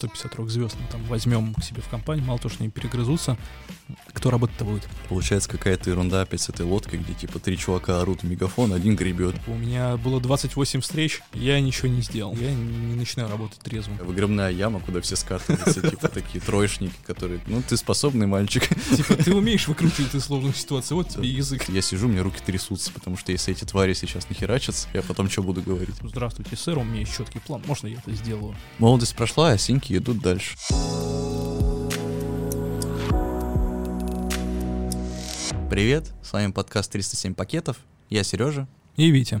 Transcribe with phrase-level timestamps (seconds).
[0.00, 3.36] 150 рок-звезд мы там возьмем к себе в компанию, мало того, что они перегрызутся,
[4.12, 4.88] кто работать-то будет?
[5.08, 8.96] Получается какая-то ерунда опять с этой лодкой, где типа три чувака орут в мегафон, один
[8.96, 9.36] гребет.
[9.46, 12.34] У меня было 28 встреч, я ничего не сделал.
[12.34, 13.98] Я не начинаю работать трезвым.
[13.98, 18.68] Выгребная яма, куда все скатываются, типа такие троечники, которые, ну, ты способный мальчик.
[18.96, 21.68] Типа, ты умеешь выкручивать из сложных ситуаций, вот тебе язык.
[21.68, 25.42] Я сижу, мне руки трясутся, потому что если эти твари сейчас нахерачатся, я потом что
[25.42, 25.96] буду говорить?
[26.02, 28.56] Здравствуйте, сэр, у меня есть четкий план, можно я это сделаю?
[28.78, 30.56] Молодость прошла, а синьки идут дальше.
[35.70, 38.66] Привет, с вами подкаст 307 пакетов, я Сережа.
[38.96, 39.40] И Витя.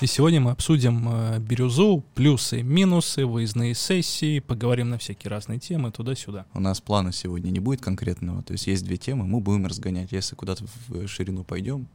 [0.00, 5.92] И сегодня мы обсудим э, бирюзу, плюсы, минусы, выездные сессии, поговорим на всякие разные темы
[5.92, 6.46] туда-сюда.
[6.54, 10.10] У нас плана сегодня не будет конкретного, то есть есть две темы, мы будем разгонять.
[10.10, 11.86] Если куда-то в ширину пойдем,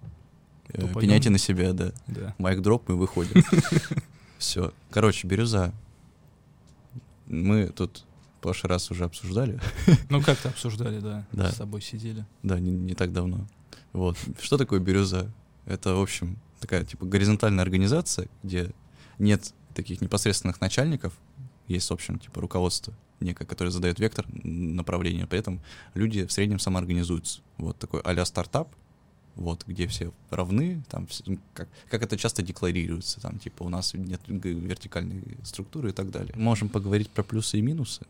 [0.69, 1.01] э, То пойдем.
[1.01, 1.91] пеняйте на себя, да.
[2.07, 2.35] Да.
[2.37, 3.43] Майк дроп, мы выходим.
[4.37, 4.71] Все.
[4.91, 5.73] Короче, бирюза.
[7.27, 8.05] Мы тут
[8.39, 9.59] в прошлый раз уже обсуждали.
[10.09, 11.51] Ну, как-то обсуждали, да, Да.
[11.51, 12.25] с тобой сидели.
[12.43, 13.47] Да, не, не так давно.
[13.93, 14.17] Вот.
[14.41, 15.31] Что такое бирюза?
[15.65, 18.71] Это, в общем, такая типа горизонтальная организация, где
[19.17, 21.13] нет таких непосредственных начальников,
[21.67, 25.61] есть, в общем, типа руководство некое, которое задает вектор направления, при этом
[25.93, 27.41] люди в среднем самоорганизуются.
[27.57, 28.75] Вот такой а стартап,
[29.35, 33.93] вот, где все равны, там, ну, как, как это часто декларируется, там, типа, у нас
[33.93, 36.33] нет вертикальной структуры и так далее.
[36.35, 38.05] Можем поговорить про плюсы и минусы,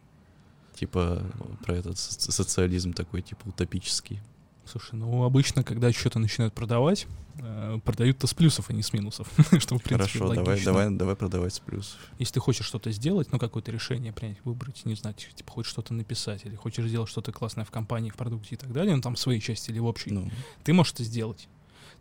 [0.76, 1.24] типа,
[1.64, 4.20] про этот соци- социализм такой, типа, утопический.
[4.66, 7.08] Слушай, ну обычно, когда что-то начинают продавать,
[7.40, 9.28] э, продают-то с плюсов, а не с минусов.
[9.60, 12.00] Что, в принципе, Хорошо, давай, давай, давай продавать с плюсов.
[12.18, 15.94] Если ты хочешь что-то сделать, ну, какое-то решение принять, выбрать, не знаю, типа, хочешь что-то
[15.94, 19.16] написать, или хочешь сделать что-то классное в компании, в продукте и так далее, ну, там,
[19.16, 20.32] в своей части или в общей, Ну,
[20.64, 21.48] ты можешь это сделать.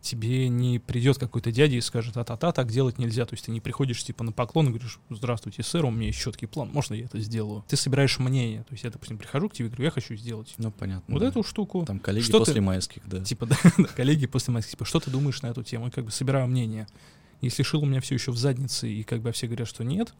[0.05, 3.25] Тебе не придет какой-то дядя и скажет, а-та-та, так делать нельзя.
[3.25, 6.19] То есть ты не приходишь типа на поклон и говоришь, здравствуйте, сэр, у меня есть
[6.19, 7.65] четкий план, можно я это сделаю?
[7.67, 8.61] Ты собираешь мнение.
[8.65, 11.11] То есть я, допустим, прихожу к тебе и говорю, я хочу сделать ну понятно.
[11.11, 11.29] вот да.
[11.29, 11.83] эту штуку.
[11.87, 13.23] Там коллеги Что после ты- майских, да.
[13.23, 13.57] Типа, да,
[13.95, 15.87] коллеги после майских, типа, что ты думаешь на эту тему?
[15.87, 16.87] И как бы собираю мнение.
[17.41, 20.13] Если шил у меня все еще в заднице, и как бы все говорят, что нет,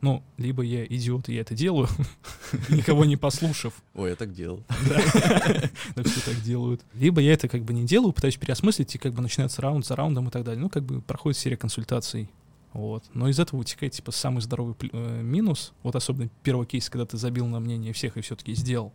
[0.00, 1.88] ну, либо я идиот, и я это делаю,
[2.68, 4.62] никого не послушав, Ой, я так делал.
[5.96, 6.82] Да, все так делают.
[6.94, 9.96] Либо я это как бы не делаю, пытаюсь переосмыслить, и как бы начинается раунд за
[9.96, 10.60] раундом и так далее.
[10.60, 12.28] Ну, как бы проходит серия консультаций.
[12.72, 13.04] Вот.
[13.14, 17.16] Но из этого вытекает, типа, самый здоровый э, минус, вот особенно первый кейс, когда ты
[17.16, 18.92] забил на мнение всех и все-таки сделал,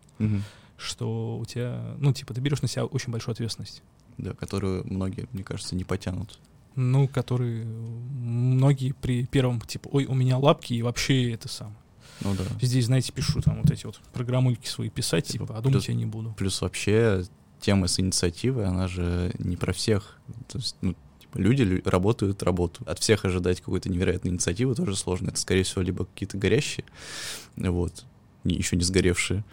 [0.76, 3.82] что у тебя, ну, типа, ты берешь на себя очень большую ответственность.
[4.16, 6.38] Да, которую многие, мне кажется, не потянут.
[6.76, 11.76] Ну, которые многие при первом, типа, ой, у меня лапки, и вообще это самое.
[12.20, 12.44] Ну да.
[12.60, 15.88] Здесь, знаете, пишу там вот эти вот программульки свои писать, Типа, типа, а думать плюс-
[15.88, 16.34] я не буду.
[16.36, 17.24] Плюс вообще
[17.60, 20.18] тема с инициативой, она же не про всех.
[20.48, 22.82] То есть, ну, типа, люди лю- работают работу.
[22.86, 25.28] От всех ожидать какой-то невероятной инициативы тоже сложно.
[25.28, 26.84] Это, скорее всего, либо какие-то горящие,
[27.56, 28.04] вот,
[28.44, 29.44] еще не сгоревшие,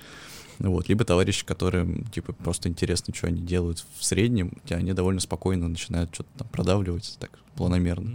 [0.70, 5.20] вот, либо товарищи, которым, типа, просто интересно, что они делают в среднем, и они довольно
[5.20, 8.12] спокойно начинают что-то там продавливать так планомерно.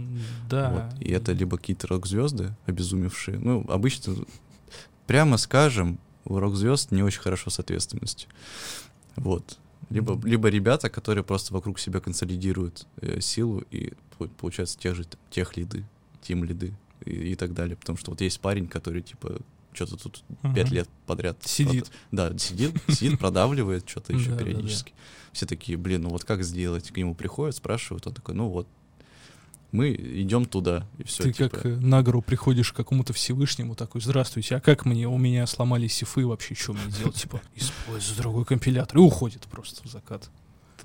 [0.49, 0.69] Да.
[0.71, 1.01] Вот.
[1.01, 3.37] И это либо какие-то рок-звезды, обезумевшие.
[3.37, 4.15] Ну, обычно,
[5.07, 8.29] прямо скажем, у рок-звезд не очень хорошо с ответственностью.
[9.15, 9.57] Вот.
[9.89, 13.93] Либо, либо ребята, которые просто вокруг себя консолидируют э, силу и
[14.39, 15.85] получается тех же тех лиды,
[16.21, 16.73] тим лиды
[17.05, 17.77] и, и так далее.
[17.77, 19.37] Потому что вот есть парень, который типа
[19.77, 20.23] что-то тут
[20.55, 21.91] пять лет подряд Сидит.
[22.11, 24.93] Да, сидит, сидит, продавливает что-то еще периодически.
[25.31, 26.91] Все такие, блин, ну вот как сделать?
[26.91, 28.67] К нему приходят, спрашивают, он такой, ну вот,
[29.71, 31.23] мы идем туда, и все.
[31.23, 35.17] Ты как э, на гору приходишь к какому-то Всевышнему, такой, здравствуйте, а как мне, у
[35.17, 37.15] меня сломались сифы, вообще, что мне делать?
[37.15, 40.29] Типа, используй другой компилятор, и уходит просто в закат.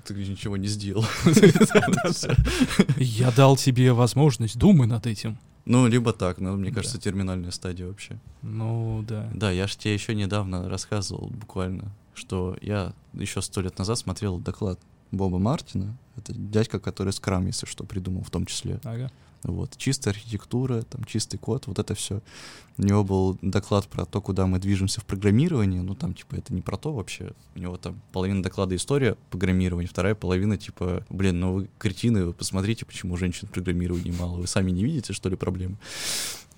[0.03, 1.05] ты ничего не сделал.
[2.97, 5.39] Я дал тебе возможность, думай над этим.
[5.65, 6.75] Ну, либо так, но мне Да.
[6.75, 8.19] кажется, терминальная стадия вообще.
[8.41, 9.29] Ну, да.
[9.33, 14.39] Да, я же тебе еще недавно рассказывал буквально, что я еще сто лет назад смотрел
[14.39, 14.79] доклад
[15.11, 15.95] Боба Мартина.
[16.17, 18.79] Это дядька, который скрам, если что, придумал в том числе.
[18.83, 19.09] Ага.
[19.43, 19.77] Вот.
[19.77, 22.21] Чистая архитектура, там чистый код, вот это все.
[22.77, 25.79] У него был доклад про то, куда мы движемся в программировании.
[25.79, 27.33] Ну, там, типа, это не про то вообще.
[27.55, 32.33] У него там половина доклада история программирования, вторая половина, типа, блин, ну вы кретины, вы
[32.33, 34.37] посмотрите, почему женщин в программировании мало.
[34.37, 35.77] Вы сами не видите, что ли, проблемы?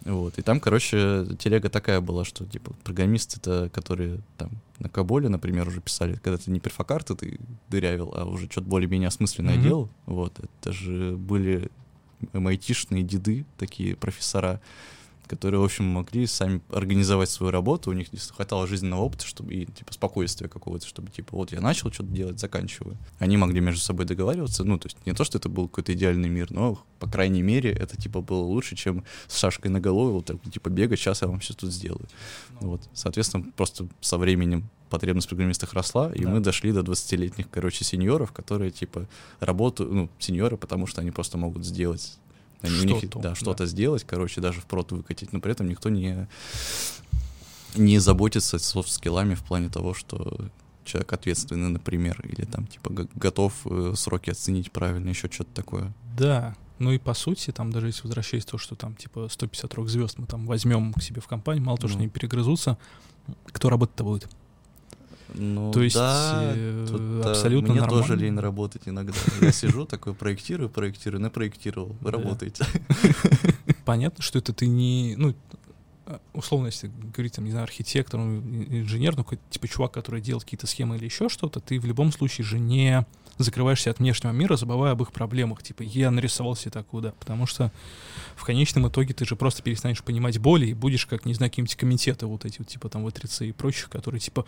[0.06, 0.38] Вот.
[0.38, 5.68] И там, короче, телега такая была, что, типа, программисты это, которые там на Каболе, например,
[5.68, 7.40] уже писали, когда ты не перфокарты ты
[7.70, 9.64] дырявил, а уже что-то более-менее осмысленное Мгм.
[9.64, 9.90] делал.
[10.06, 10.40] Вот.
[10.40, 11.72] Это же были
[12.34, 14.62] MIT-шные деды, такие профессора,
[15.28, 19.54] которые, в общем, могли сами организовать свою работу, у них не хватало жизненного опыта, чтобы
[19.54, 22.98] и, типа, спокойствия какого-то, чтобы, типа, вот я начал что-то делать, заканчиваю.
[23.20, 26.30] Они могли между собой договариваться, ну, то есть не то, что это был какой-то идеальный
[26.30, 30.26] мир, но, по крайней мере, это, типа, было лучше, чем с шашкой на голове, вот
[30.26, 32.06] так, типа, бегать, сейчас я вам все тут сделаю.
[32.62, 32.72] Ну.
[32.72, 36.30] Вот, соответственно, просто со временем потребность в программистах росла, и да.
[36.30, 39.08] мы дошли до 20-летних, короче, сеньоров, которые, типа,
[39.42, 42.18] работают, ну, сеньоры, потому что они просто могут сделать
[42.62, 43.66] они, у них, да, что-то да.
[43.66, 46.28] сделать, короче, даже в прот выкатить, но при этом никто не,
[47.76, 50.50] не заботится софт-скиллами в плане того, что
[50.86, 55.94] человек ответственный, например, или там, типа, готов э, сроки оценить правильно, еще что-то такое.
[56.18, 59.90] Да, ну и по сути, там даже если возвращаясь то, что там типа 150 рок
[59.90, 62.78] звезд мы там возьмем к себе в компанию, мало того, что они перегрызутся,
[63.46, 64.30] кто работать-то будет?
[65.34, 68.04] Ну, То есть да, э, тут, абсолютно мне нормально.
[68.04, 69.14] тоже лень работать иногда.
[69.42, 72.66] Я сижу такой, проектирую, проектирую, напроектировал, вы работаете.
[73.86, 75.34] Понятно, что это ты не, ну,
[76.34, 80.68] условно, если говорить, там, не знаю, архитектор, инженер, ну, какой-то типа чувак, который делает какие-то
[80.68, 83.06] схемы или еще что-то, ты в любом случае же не
[83.38, 85.62] закрываешься от внешнего мира, забывая об их проблемах.
[85.62, 87.12] Типа, я нарисовал себе такую, да.
[87.20, 87.72] Потому что
[88.36, 91.76] в конечном итоге ты же просто перестанешь понимать боли и будешь как, не знаю, какие-нибудь
[91.76, 94.46] комитеты вот эти вот, типа там вот 3 и прочих, которые типа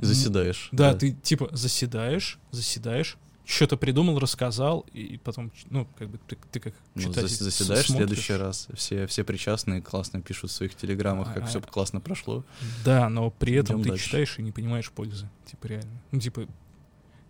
[0.00, 0.68] Заседаешь.
[0.72, 3.16] Да, да, ты типа заседаешь, заседаешь,
[3.48, 7.86] что-то придумал, рассказал, и потом, ну, как бы ты, ты как ну, читатель ну, заседаешь
[7.86, 8.68] в следующий раз.
[8.74, 12.44] Все, все причастные классно пишут в своих телеграммах, как а, все классно прошло.
[12.84, 14.04] Да, но при этом Идем ты дальше.
[14.04, 15.30] читаешь и не понимаешь пользы.
[15.46, 16.02] Типа реально.
[16.10, 16.46] Ну, типа,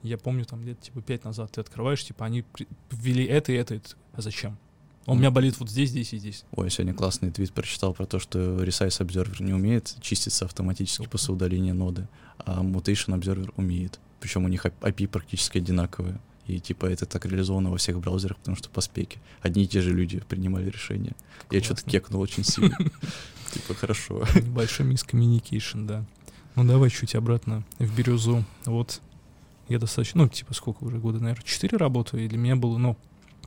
[0.03, 2.45] я помню, там лет типа пять назад ты открываешь, типа, они
[2.91, 3.91] ввели это и это, и это.
[4.15, 4.59] А зачем?
[5.09, 6.45] У меня болит вот здесь, здесь и здесь.
[6.53, 11.33] Ой, сегодня классный твит прочитал про то, что Resize Observer не умеет чиститься автоматически после
[11.33, 12.07] удаления ноды,
[12.45, 13.99] а Mutation Observer умеет.
[14.21, 16.21] Причем у них API практически одинаковые.
[16.47, 19.81] И типа это так реализовано во всех браузерах, потому что по спеке одни и те
[19.81, 21.17] же люди принимали решения.
[21.39, 21.57] Классно.
[21.57, 22.77] Я что-то кекнул очень сильно.
[23.53, 24.27] Типа хорошо.
[24.35, 26.05] Небольшой мискоммуникейшн, да.
[26.55, 28.45] Ну давай чуть обратно в бирюзу.
[28.67, 29.01] Вот
[29.69, 32.97] я достаточно, ну, типа, сколько уже года, наверное, четыре работаю, и для меня было, ну,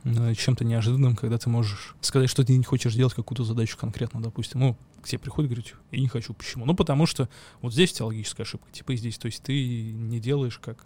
[0.04, 4.60] чем-то неожиданным, когда ты можешь сказать, что ты не хочешь делать какую-то задачу конкретно, допустим.
[4.60, 6.34] Ну, к тебе приходит говорит, я не хочу.
[6.34, 6.66] Почему?
[6.66, 7.30] Ну, потому что
[7.62, 9.18] вот здесь теологическая ошибка, типа и здесь.
[9.18, 10.86] То есть ты не делаешь как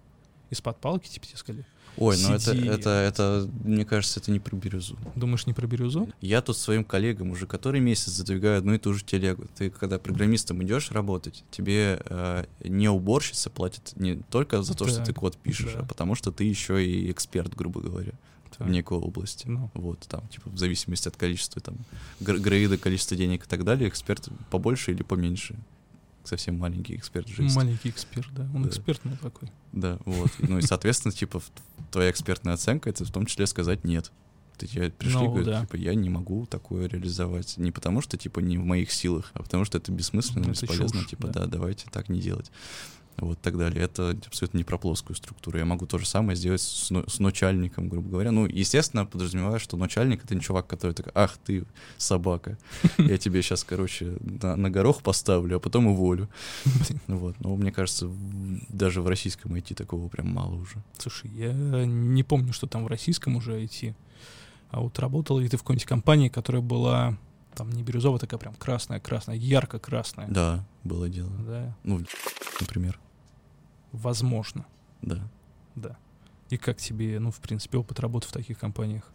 [0.49, 1.65] из-под палки, типа тебе сказали.
[1.97, 4.97] Ой, ну это, это, это, мне кажется, это не про бирюзу.
[5.15, 6.09] Думаешь, не про бирюзу?
[6.19, 9.45] Я тут своим коллегам уже который месяц задвигаю одну и ту же телегу.
[9.55, 14.93] Ты когда программистом идешь работать, тебе э, не уборщица платит не только за то, так,
[14.93, 15.81] что ты код пишешь, да.
[15.81, 18.11] а потому что ты еще и эксперт, грубо говоря.
[18.59, 19.47] В некой области.
[19.47, 19.69] Ну.
[19.73, 21.77] Вот, там, типа, в зависимости от количества, там,
[22.19, 25.55] гравида, количества денег и так далее, эксперт побольше или поменьше.
[26.23, 27.55] Совсем маленький эксперт в жизни.
[27.55, 28.49] Маленький эксперт, да.
[28.55, 28.69] Он да.
[28.69, 29.51] экспертный такой.
[29.73, 30.31] Да, вот.
[30.39, 31.41] Ну и, соответственно, типа,
[31.91, 34.11] твоя экспертная оценка— это в том числе сказать «нет».
[34.57, 35.61] Пришли, ну, говорят, да.
[35.61, 37.57] типа, я не могу такое реализовать.
[37.57, 41.01] Не потому что, типа, не в моих силах, а потому что это бессмысленно, ну, бесполезно.
[41.01, 41.41] чушь, типа, да.
[41.41, 42.51] да, давайте так не делать
[43.17, 43.83] вот так далее.
[43.83, 45.57] Это абсолютно не про плоскую структуру.
[45.57, 48.31] Я могу то же самое сделать с, с начальником, грубо говоря.
[48.31, 51.65] Ну, естественно, подразумеваю, что начальник— это не чувак, который такой, ах ты,
[51.97, 52.57] собака,
[52.97, 56.29] я тебе сейчас, короче, на, на горох поставлю, а потом уволю.
[57.07, 57.39] Вот.
[57.39, 58.09] Но мне кажется,
[58.69, 60.83] даже в российском IT такого прям мало уже.
[60.97, 63.95] Слушай, я не помню, что там в российском уже IT.
[64.75, 67.17] А вот работал ли ты в какой-нибудь компании, которая была
[67.55, 70.27] там не бирюзовая, такая прям красная, красная, ярко-красная.
[70.27, 71.31] Да, было дело.
[71.47, 71.77] Да.
[71.85, 72.01] Ну,
[72.59, 72.99] например.
[73.93, 74.65] Возможно.
[75.01, 75.25] Да.
[75.75, 75.95] Да.
[76.49, 79.09] И как тебе, ну, в принципе, опыт работы в таких компаниях?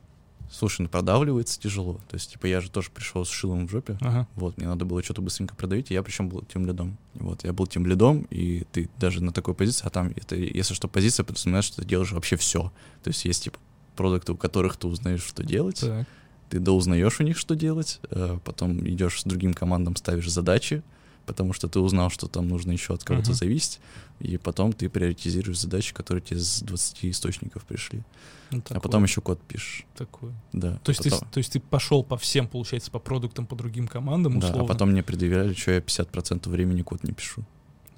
[0.50, 2.00] Слушай, ну продавливается тяжело.
[2.08, 3.98] То есть, типа, я же тоже пришел с шилом в жопе.
[4.00, 4.26] Ага.
[4.36, 6.96] Вот, мне надо было что-то быстренько продавить, и я причем был тем лидом.
[7.12, 10.72] Вот, я был тем лидом, и ты даже на такой позиции, а там, это, если
[10.72, 12.72] что, позиция подразумевает, что ты делаешь вообще все.
[13.02, 13.58] То есть есть, типа,
[14.00, 15.80] продукты, у которых ты узнаешь, что делать.
[15.80, 16.06] Так.
[16.48, 20.82] Ты доузнаешь у них, что делать, э, потом идешь с другим командам, ставишь задачи,
[21.26, 23.34] потому что ты узнал, что там нужно еще от кого-то uh-huh.
[23.34, 23.78] зависеть,
[24.18, 28.02] и потом ты приоритизируешь задачи, которые тебе с 20 источников пришли.
[28.50, 29.84] Ну, а потом еще код пишешь.
[29.96, 30.32] Такое.
[30.52, 30.80] Да.
[30.82, 31.20] То есть, потом...
[31.20, 34.58] ты, то есть ты пошел по всем, получается, по продуктам, по другим командам, условно?
[34.58, 37.44] Да, а потом мне предъявляли, что я 50% времени код не пишу.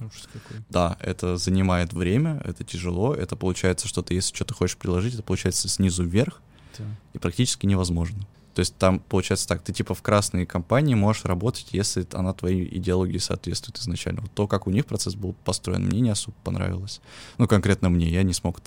[0.07, 0.63] Ужас какой.
[0.69, 5.69] Да, это занимает время, это тяжело, это получается что-то, если что-то хочешь приложить, это получается
[5.69, 6.41] снизу вверх,
[6.79, 6.85] да.
[7.13, 8.27] и практически невозможно.
[8.55, 12.69] То есть там получается так, ты типа в красной компании можешь работать, если она твоей
[12.77, 14.21] идеологии соответствует изначально.
[14.21, 17.01] Вот то, как у них процесс был построен, мне не особо понравилось.
[17.39, 18.61] Ну, конкретно мне, я не смог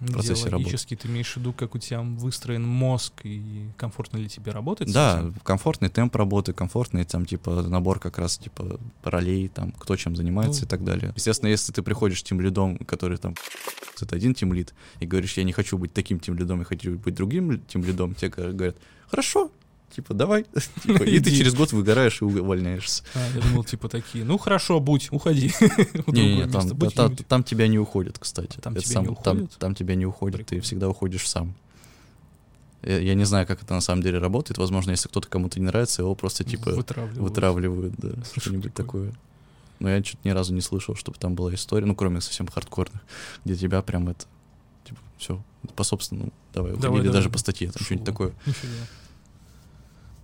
[0.00, 0.86] в процессе работать.
[0.88, 4.92] ты имеешь в виду, как у тебя выстроен мозг и комфортно ли тебе работать?
[4.92, 10.16] Да, комфортный темп работы, комфортный там типа набор как раз типа ролей, там кто чем
[10.16, 11.12] занимается ну, и так далее.
[11.16, 13.34] Естественно, если ты приходишь тем лидом, который там
[14.00, 16.98] это один тем лид, и говоришь, я не хочу быть таким тем лидом, я хочу
[16.98, 18.76] быть другим тем лидом, тебе говорят,
[19.08, 19.50] хорошо,
[19.96, 20.44] типа, давай.
[20.82, 23.02] Типа, и ты через год выгораешь и увольняешься.
[23.14, 25.52] А, я думал, типа такие, ну хорошо, будь, уходи.
[26.06, 28.58] Не, там, будь тебя не уходят, кстати.
[28.60, 29.56] Там тебя не сам- уходят?
[29.58, 31.54] Там тебя не уходят, ты всегда уходишь сам.
[32.82, 34.58] Я, я не знаю, как это на самом деле работает.
[34.58, 37.18] Возможно, если кто-то кому-то не нравится, его просто типа Вытравливают.
[37.18, 39.12] вытравливают, да, Слушай, что-нибудь такое.
[39.78, 43.02] Но я что-то ни разу не слышал, чтобы там была история, ну, кроме совсем хардкорных,
[43.44, 44.24] где тебя прям это,
[44.84, 45.42] типа, все,
[45.74, 47.32] по собственному, давай, уходи, Давай, или давай, даже да.
[47.32, 48.32] по статье, там что-нибудь такое.
[48.46, 48.72] Нифига.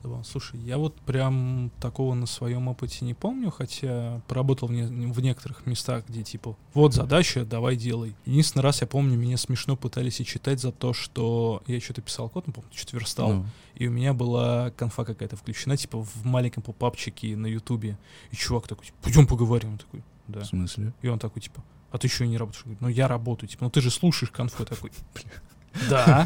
[0.03, 0.25] Забавно.
[0.25, 5.21] Слушай, я вот прям такого на своем опыте не помню, хотя поработал в, не- в
[5.21, 8.17] некоторых местах, где типа, вот задача, давай делай.
[8.27, 12.29] Единственный раз я помню, меня смешно пытались и читать за то, что я что-то писал
[12.29, 16.25] код, ну, помню, что-то верстал, Ну, и у меня была конфа какая-то включена, типа, в
[16.25, 17.97] маленьком попапчике на ютубе,
[18.33, 20.41] и чувак такой, типа, пойдем поговорим, Он такой, да.
[20.41, 20.93] в смысле?
[21.03, 22.65] И он такой, типа, а ты еще не работаешь?
[22.65, 24.91] Я говорю, ну я работаю, типа, ну ты же слушаешь конфу, Я такой,
[25.89, 26.25] да,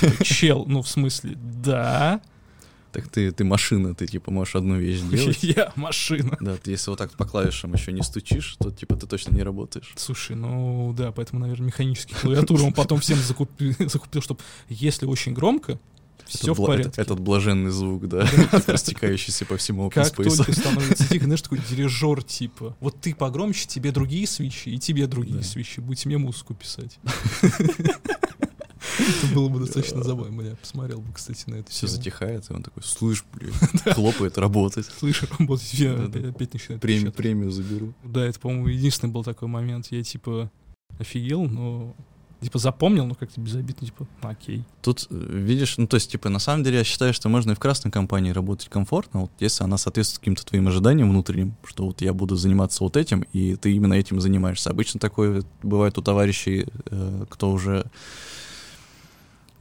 [0.00, 2.20] Типа, чел, ну в смысле, да,
[2.96, 5.42] Так ты, ты машина, ты типа можешь одну вещь делать.
[5.42, 6.38] я машина.
[6.40, 9.42] Да, ты если вот так по клавишам еще не стучишь, то типа ты точно не
[9.42, 9.92] работаешь.
[9.96, 15.34] Слушай, ну да, поэтому, наверное, механические клавиатуры он потом всем закупил, закупил чтобы если очень
[15.34, 15.78] громко,
[16.24, 16.88] все Этот в порядке.
[16.88, 18.26] этот- Этот блаженный звук, да,
[18.66, 20.36] растекающийся по всему Как open space.
[20.38, 22.74] только становится тихо, знаешь, такой дирижер типа.
[22.80, 25.80] Вот ты погромче, тебе другие свечи, и тебе другие свечи.
[25.80, 26.98] Будете мне музыку писать.
[29.22, 30.42] Это было бы достаточно забавно.
[30.42, 33.52] Я посмотрел бы, кстати, на это Все затихает, и он такой, слышь, блин,
[33.92, 34.86] хлопает, работать.
[34.98, 37.94] Слышь, работать, я опять, начинаю Премию, заберу.
[38.04, 39.88] Да, это, по-моему, единственный был такой момент.
[39.90, 40.50] Я, типа,
[40.98, 41.94] офигел, но...
[42.38, 44.62] Типа, запомнил, но как-то безобидно, типа, окей.
[44.82, 47.54] Тут, э, видишь, ну, то есть, типа, на самом деле, я считаю, что можно и
[47.54, 52.02] в красной компании работать комфортно, вот если она соответствует каким-то твоим ожиданиям внутренним, что вот
[52.02, 54.68] я буду заниматься вот этим, и ты именно этим занимаешься.
[54.68, 57.86] Обычно такое бывает у товарищей, э, кто уже,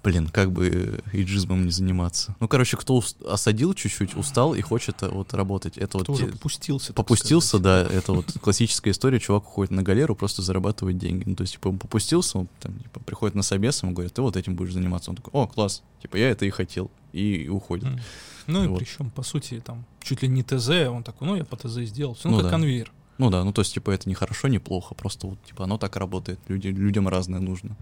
[0.06, 2.36] блин, как бы иджизмом не заниматься.
[2.40, 5.78] Ну, короче, кто осадил чуть-чуть, устал и хочет э, вот работать.
[5.78, 6.94] Это Кто вот уже те- попустился.
[6.94, 7.64] попустился, сказать.
[7.90, 11.24] да, это вот классическая история, чувак уходит на галеру, просто зарабатывает деньги.
[11.26, 14.22] Ну, то есть, типа, он попустился, он там, типа, приходит на собес, ему говорят, ты
[14.22, 15.10] вот этим будешь заниматься.
[15.10, 17.86] Он такой, о, класс, типа, я это и хотел, и уходит.
[17.86, 18.00] М.
[18.48, 18.78] Ну и Вот.
[18.80, 22.14] причем, по сути, там, чуть ли не ТЗ, он такой, ну, я по ТЗ сделал.
[22.14, 22.52] Всё, Ну, Ну как да.
[22.52, 22.92] конвейер.
[23.18, 25.78] Ну да, ну то есть, типа, это не хорошо, не плохо, просто вот, типа, оно
[25.78, 27.78] так работает, люди, людям разное нужно.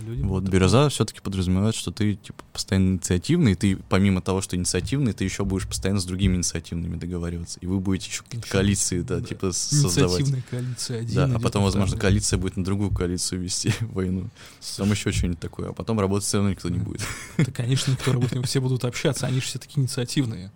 [0.00, 4.40] Но людям Вот, бирюза все-таки подразумевает, что ты, типа, постоянно инициативный, и ты, помимо того,
[4.40, 8.48] что инициативный, ты еще будешь постоянно с другими инициативными договариваться, и вы будете еще какие-то
[8.48, 9.26] коалиции, да, Да.
[9.26, 10.20] типа, создавать.
[10.20, 11.14] Инициативная коалиция один.
[11.14, 12.00] Да, а потом, возможно, второй.
[12.00, 14.30] коалиция будет на другую коалицию вести войну.
[14.78, 17.02] Там еще что-нибудь такое, а потом работать все равно никто не будет.
[17.36, 20.50] Да, конечно, никто работает, не- все будут общаться, они же все такие инициативные.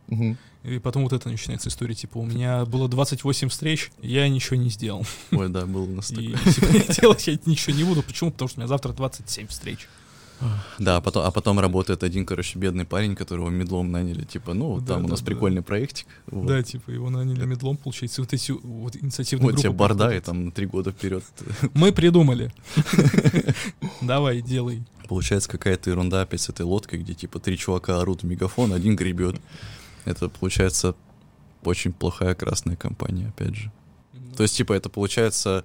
[0.65, 4.71] И потом вот это начинается история, типа, у меня было 28 встреч, я ничего не
[4.71, 5.07] сделал.
[5.31, 6.53] Ой, да, было у нас И такое.
[6.55, 8.03] типа, делать я ничего не буду.
[8.03, 8.31] Почему?
[8.31, 9.87] Потому что у меня завтра 27 встреч.
[10.79, 14.25] Да, а потом, а потом работает один, короче, бедный парень, которого медлом наняли.
[14.25, 15.27] Типа, ну, вот Да, там у да, нас да.
[15.27, 16.07] прикольный проектик.
[16.27, 16.47] вот.
[16.47, 18.21] Да, типа, его наняли медлом, получается.
[18.21, 21.25] И вот эти вот инициативные Вот тебе группы борда, и там на три года вперед.
[21.75, 22.53] Мы придумали.
[24.01, 24.83] Давай, делай.
[25.09, 28.97] Получается какая-то ерунда опять с этой лодкой, где типа три чувака орут в мегафон, один
[28.97, 29.37] гребет.
[30.05, 30.95] Это получается
[31.63, 33.73] очень плохая красная компания, опять же.
[34.37, 35.65] То есть, типа, это получается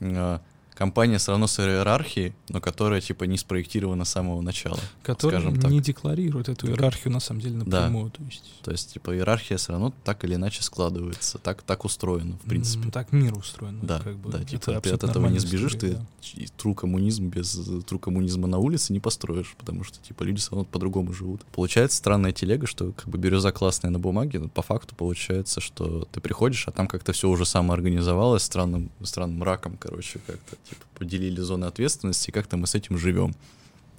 [0.00, 0.38] э,
[0.80, 4.78] компания все равно с иерархией, но которая, типа, не спроектирована с самого начала.
[5.02, 5.70] который скажем так.
[5.70, 7.82] не декларирует эту иерархию на самом деле Да.
[7.82, 8.10] напрямую.
[8.10, 12.32] То есть, То есть, типа, иерархия все равно так или иначе складывается, так, так устроена,
[12.42, 12.84] в принципе.
[12.86, 13.78] м, так мир устроен.
[13.82, 14.30] Да, как бы.
[14.32, 16.46] да, Это типа ты от этого не сбежишь, история, ты да.
[16.56, 20.64] тру коммунизм без тру коммунизма на улице не построишь, потому что типа люди все равно
[20.64, 21.42] по-другому живут.
[21.52, 26.08] Получается странная телега, что как бы бирюза классная на бумаге, но по факту получается, что
[26.10, 31.40] ты приходишь, а там как-то все уже самоорганизовалось странным, странным раком, короче, как-то типа поделили
[31.40, 33.34] зоны ответственности, и как-то мы с этим живем.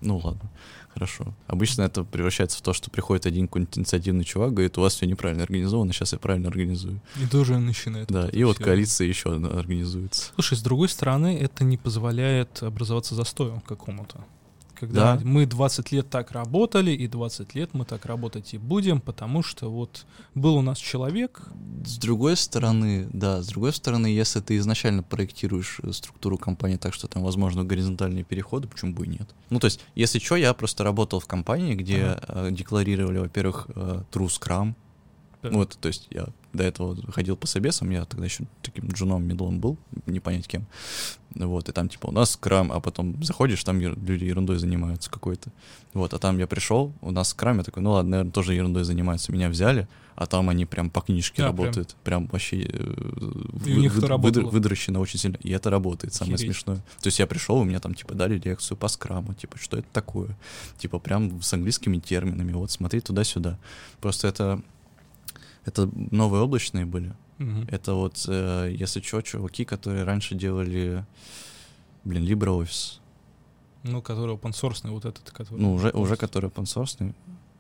[0.02, 0.50] Ну ладно,
[0.90, 1.34] хорошо.
[1.48, 5.06] Обычно это превращается в то, что приходит один какой-нибудь инициативный чувак, говорит, у вас все
[5.06, 7.00] неправильно организовано, сейчас я правильно организую.
[7.22, 8.08] И тоже начинает.
[8.08, 8.66] Да, и вот всё.
[8.66, 10.32] коалиция еще одна организуется.
[10.34, 14.26] Слушай, с другой стороны, это не позволяет образоваться застою какому-то.
[14.82, 15.22] Когда Да.
[15.24, 19.70] мы 20 лет так работали, и 20 лет мы так работать и будем, потому что
[19.70, 21.44] вот был у нас человек,
[21.86, 26.96] С другой стороны, да, с другой стороны, если ты изначально проектируешь э, структуру компании так,
[26.96, 29.30] что там возможны горизонтальные переходы, почему бы и нет?
[29.52, 34.02] Ну, то есть, если что, я просто работал в компании, где э, декларировали, во-первых, э,
[34.12, 34.74] True Scrum.
[35.44, 35.50] Да.
[35.52, 39.60] Вот, то есть я до этого ходил по собесам, я тогда еще таким джуном, медлом
[39.60, 40.66] был, не понять кем.
[41.36, 45.52] Вот, и там типа у нас скрам, а потом заходишь, там люди ерундой занимаются какой-то.
[45.94, 48.84] Вот, а там я пришел, у нас скрам, я такой, ну ладно, наверное, тоже ерундой
[48.84, 49.32] занимаются.
[49.32, 51.96] Меня взяли, а там они прям по книжке А, работают.
[52.04, 52.94] Прям, вообще э,
[53.66, 54.50] них это работало?
[54.50, 55.38] выдращено очень сильно.
[55.38, 56.56] И это работает, самое Охереть.
[56.56, 56.78] смешное.
[57.02, 59.88] То есть я пришел, у меня там типа дали лекцию по скраму, типа, что это
[59.94, 60.38] такое?
[60.78, 63.58] Типа прям с английскими терминами, вот смотри туда-сюда.
[64.00, 64.62] Просто это
[65.66, 67.14] это новые облачные были.
[67.38, 67.68] Мгм.
[67.72, 71.06] Это вот, э, если что, чуваки, которые раньше делали,
[72.04, 73.00] блин, LibreOffice.
[73.84, 75.60] Ну, который open source, вот этот, который...
[75.60, 77.14] Ну, уже, уже который open source.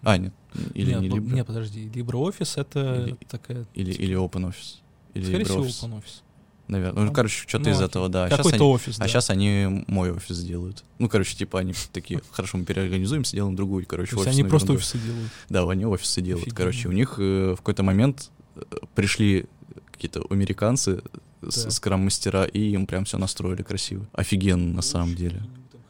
[0.03, 0.33] А, нет,
[0.73, 3.65] или нет, не бо- Libre, не, подожди, LibreOffice это Или- такая...
[3.73, 4.77] или, или OpenOffice.
[5.13, 6.21] Или Скорее всего, LibreOffice, OpenOffice.
[6.71, 7.03] Наверное.
[7.05, 8.25] Ну, короче, что-то ну, из этого, да.
[8.25, 9.07] А Какой-то они- офис, А да.
[9.07, 10.83] сейчас они мой офис делают.
[10.97, 14.97] Ну, короче, типа они такие, хорошо, мы переорганизуемся, делаем другую, короче, офисную они просто офисы
[14.97, 15.31] делают.
[15.49, 16.53] Да, они офисы делают.
[16.53, 18.61] Короче, у них э, в какой-то момент э,
[18.95, 19.45] пришли
[19.91, 21.01] какие-то американцы,
[21.49, 24.05] скрам-мастера, и им прям все настроили красиво.
[24.13, 25.41] Офигенно, на самом деле.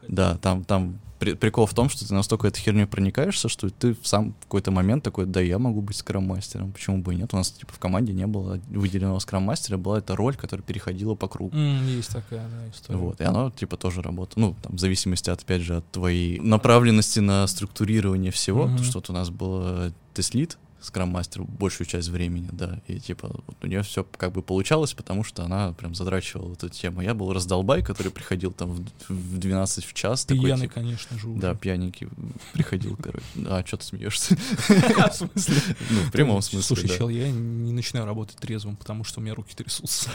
[0.08, 3.94] Да, там, там при- прикол в том, что ты настолько этой херней проникаешься, что ты
[3.94, 7.32] в сам в какой-то момент такой, да, я могу быть скрам-мастером, почему бы и нет?
[7.34, 11.28] У нас, типа, в команде не было выделенного скрам-мастера, была эта роль, которая переходила по
[11.28, 11.56] кругу.
[11.56, 12.98] М, Есть такая, да, история.
[13.00, 14.38] Вот, и оно, типа, тоже работает.
[14.38, 18.66] Ну, там, в зависимости, от, опять же, от твоей направленности на структурирование всего.
[18.66, 18.80] Мгм.
[18.80, 23.68] Что вот у нас было тест-лид, скрам-мастер большую часть времени, да, и, типа, вот у
[23.68, 27.02] нее все как бы получалось, потому что она прям задрачивала эту тему.
[27.02, 30.26] Я был раздолбай, который приходил там в, в 12 в час.
[30.26, 31.40] такой, Пьяный, типа, конечно же, уже.
[31.40, 32.08] Да, пьяненький
[32.54, 33.24] приходил, короче.
[33.46, 34.36] А, что ты смеешься?
[34.68, 35.56] В смысле?
[35.90, 39.36] Ну, в прямом смысле, Слушай, чел, я не начинаю работать трезвым, потому что у меня
[39.36, 40.10] руки трясутся.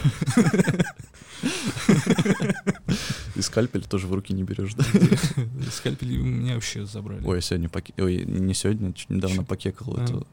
[3.35, 4.83] И скальпель тоже в руки не берешь, да?
[5.71, 7.23] Скальпели у меня вообще забрали.
[7.23, 7.69] Ой, я сегодня.
[7.97, 10.03] Ой, не сегодня, чуть недавно покекал А.
[10.03, 10.27] эту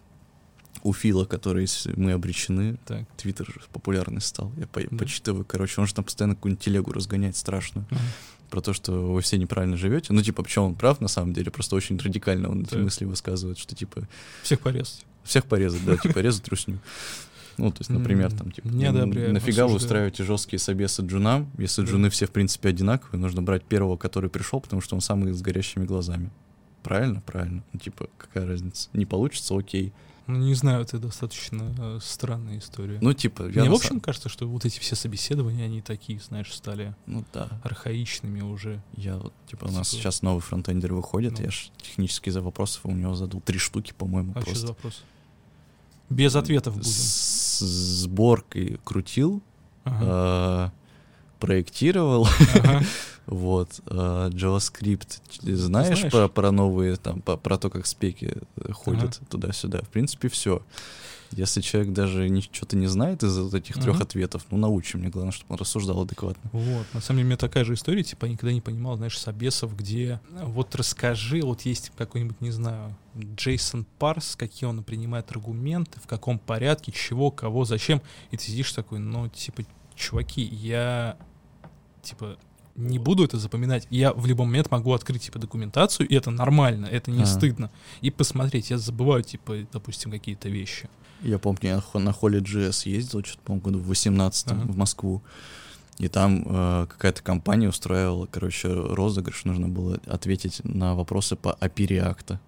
[0.82, 1.66] у Фила, который
[1.96, 2.76] мы обречены.
[2.84, 3.04] Так.
[3.16, 4.52] Твиттер же популярный стал.
[4.56, 4.96] Я по- Да.
[4.96, 7.86] почитываю, короче, он же там постоянно какую-нибудь телегу разгоняет страшную.
[7.90, 8.00] Ага.
[8.50, 10.12] Про то, что вы все неправильно живете.
[10.12, 12.80] Ну, типа, почему он прав, на самом деле, просто очень радикально он эти Да.
[12.80, 14.06] мысли высказывает, что, типа,
[14.42, 15.04] Всех порезать.
[15.24, 16.78] всех порезать, да, типа, резать русню.
[17.56, 21.50] Ну, то есть, например, там, типа, не н- одобряю, нафига вы устраиваете жесткие собесы джунам,
[21.56, 21.88] если Да.
[21.88, 25.40] джуны все, в принципе, одинаковые, нужно брать первого, который пришел, потому что он самый с
[25.40, 26.30] горящими глазами.
[26.82, 27.22] Правильно?
[27.22, 27.62] Правильно.
[27.72, 28.88] Ну, типа, какая разница?
[28.92, 29.92] Не получится, окей.
[30.26, 32.98] Ну, не знаю, это достаточно э, странная история.
[33.02, 36.18] Ну, типа, я Мне, в общем, самом- кажется, что вот эти все собеседования, они такие,
[36.18, 37.48] знаешь, стали Ну, да.
[37.62, 38.82] архаичными уже.
[38.96, 41.44] Я вот, типа, у нас Типа- сейчас новый фронтендер выходит, Ну.
[41.44, 44.66] я ж технически за вопросов у него задал три штуки, по-моему, А что за просто.
[44.68, 45.02] вопрос?
[46.08, 46.88] Без ответов будем.
[46.90, 49.42] С сборкой крутил,
[49.84, 50.72] Ага.
[50.72, 50.83] э,
[51.40, 52.82] проектировал, Ага.
[53.26, 55.20] вот, э, JavaScript.
[55.42, 56.12] Знаешь, знаешь.
[56.12, 59.82] Про, про новые, там, по- про то, как спеки э, ходят туда-сюда?
[59.82, 60.62] В принципе, все.
[61.30, 65.32] Если человек даже что-то не знает из вот этих трех ответов, ну, научи мне, главное,
[65.32, 66.48] чтобы он рассуждал адекватно.
[66.52, 69.18] Вот, на самом деле у меня такая же история, типа, я никогда не понимал, знаешь,
[69.18, 75.98] собесов, где вот расскажи, вот есть какой-нибудь, не знаю, Джейсон Парс, какие он принимает аргументы,
[75.98, 79.64] в каком порядке, чего, кого, зачем, и ты сидишь такой, ну, типа,
[79.96, 81.16] чуваки, я,
[82.02, 82.36] типа,
[82.76, 86.86] не буду это запоминать, я в любой момент могу открыть, типа, документацию, и это нормально,
[86.86, 87.26] это не А.
[87.26, 90.88] стыдно, и посмотреть, я забываю, типа, допустим, какие-то вещи.
[91.22, 94.60] Я помню, я на холле GS ездил, что-то, по-моему, году в 18 Ага.
[94.72, 95.22] в Москву.
[95.98, 99.44] И там э, какая-то компания устраивала, короче, розыгрыш.
[99.44, 102.38] Нужно было ответить на вопросы по API React.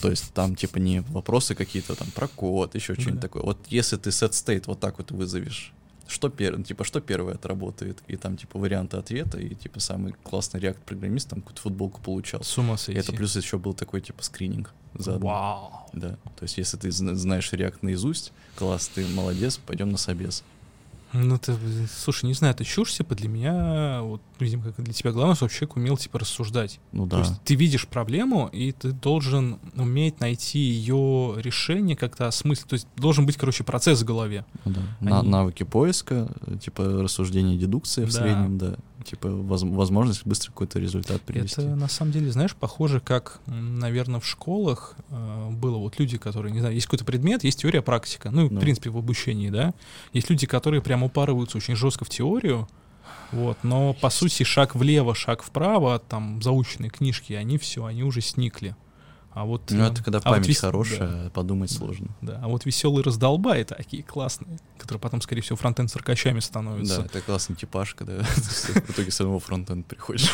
[0.00, 3.20] То есть там, типа, не вопросы какие-то там про код, еще что-нибудь Да.
[3.22, 3.42] такое.
[3.42, 5.72] Вот если ты set state вот так вот вызовешь,
[6.12, 7.98] что первое, типа, что первое отработает?
[8.06, 12.42] И там, типа, варианты ответа, и, типа, самый классный React-программист там какую-то футболку получал.
[12.44, 13.00] С ума И сойти.
[13.00, 14.72] это плюс еще был такой, типа, скрининг.
[14.94, 15.26] заодно.
[15.28, 15.90] Вау.
[15.94, 20.44] Да, то есть если ты зна- знаешь React наизусть, класс, ты молодец, пойдем на собес.
[21.12, 21.54] Ну, ты,
[21.94, 25.52] слушай, не знаю, это чушь, типа, для меня, вот, видимо, как для тебя главное, чтобы
[25.52, 26.80] человек умел, типа, рассуждать.
[26.92, 32.28] Ну То да, есть ты видишь проблему, и ты должен уметь найти ее решение, как-то
[32.28, 32.66] осмыслить.
[32.68, 34.44] То есть должен быть, короче, процесс в голове.
[34.64, 34.80] ну да.
[35.00, 36.28] На- они- навыки поиска,
[36.62, 38.20] типа рассуждение, дедукция в Да.
[38.20, 38.76] среднем, да.
[39.04, 41.60] Типа воз- возможность быстро какой-то результат привести.
[41.62, 46.52] Это, на самом деле, знаешь, похоже, как, наверное, в школах э, было вот люди, которые,
[46.52, 48.30] не знаю, есть какой-то предмет, есть теория, практика.
[48.30, 48.60] Ну, в Ну.
[48.60, 49.74] принципе, в обучении, да.
[50.12, 52.68] Есть люди, которые прям упарываются очень жестко в теорию,
[53.32, 58.20] вот, но, по сути, шаг влево, шаг вправо, там, заученные книжки, они все, они уже
[58.20, 58.76] сникли.
[59.34, 61.30] А вот, Ну, это когда а вот память вес- хорошая, да.
[61.30, 62.08] подумать сложно.
[62.20, 66.98] Да, а вот веселые раздолбаи такие классные, которые потом, скорее всего, фронтенд циркачами становятся.
[66.98, 70.30] Да, это классный типаж, когда в итоге с самого фронтенд приходишь.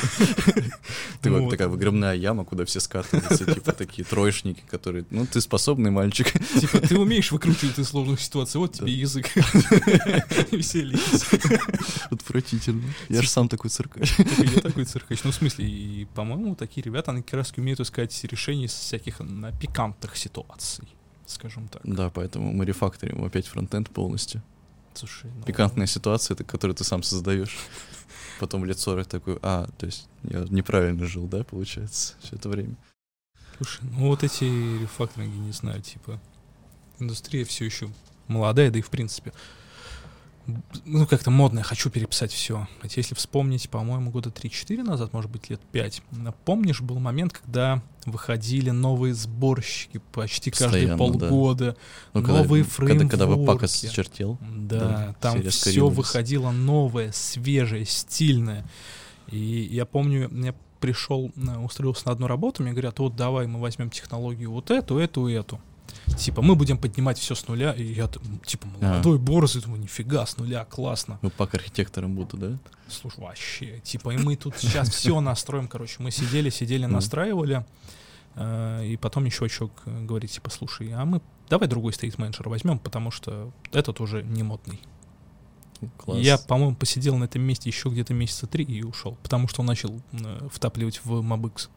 [1.22, 1.50] Ты вот вот.
[1.50, 6.32] такая выгребная яма, куда все скатываются, типа такие троечники, которые, ну, ты способный мальчик.
[6.60, 9.28] Типа, ты умеешь выкручивать из сложных ситуаций, вот тебе язык.
[10.50, 11.24] Веселись.
[12.10, 12.82] Отвратительно.
[13.08, 14.12] Я же сам такой циркач.
[14.18, 15.20] Я такой циркач.
[15.24, 19.52] Ну, в смысле, и, по-моему, такие ребята, они как раз умеют искать решения всяких на
[19.52, 20.88] пикантных ситуаций,
[21.26, 21.82] скажем так.
[21.84, 24.42] Да, поэтому мы рефакторим опять фронтенд полностью.
[24.94, 27.56] Слушай, ну, Пикантная ситуация, это которую ты сам создаешь.
[28.40, 32.76] Потом в лицо такой, а, то есть я неправильно жил, да, получается, все это время.
[33.56, 36.20] Слушай, ну вот эти рефакторинги, не знаю, типа,
[36.98, 37.88] индустрия все еще
[38.26, 39.32] молодая, да и в принципе,
[40.84, 42.66] ну как-то модная, хочу переписать все.
[42.80, 46.02] Хотя если вспомнить, по-моему, года 3-4 назад, может быть, лет 5,
[46.44, 51.28] помнишь, был момент, когда выходили новые сборщики почти каждые Постоянно, да.
[51.28, 51.76] полгода,
[52.14, 53.64] Ну, когда- новые когда, когда веб-пак фреймворки.
[53.66, 54.38] осточертел.
[54.40, 58.64] Да, Да, там все выходило новое, свежее, стильное.
[59.30, 63.60] И я помню, я пришел, э, устроился на одну работу, мне говорят, вот давай мы
[63.60, 65.60] возьмем технологию вот эту, эту эту.
[66.16, 68.08] Типа, мы будем поднимать все с нуля, и я
[68.44, 71.18] типа молодой, борзый, думаю, нифига, с нуля, классно.
[71.22, 72.58] Веб-пак архитектором буду, да?
[72.88, 77.64] Слушай, вообще, типа, и мы тут сейчас все настроим, короче, мы сидели, сидели, настраивали,
[78.34, 83.10] э, и потом еще чувак говорит, типа, слушай, а мы давай другой стоит-менеджер возьмем, потому
[83.10, 84.80] что этот уже не модный.
[85.96, 86.18] Класс.
[86.18, 89.66] Я, по-моему, посидел на этом месте еще где-то месяца три и ушел, потому что он
[89.66, 91.68] начал э, втапливать в Mobix.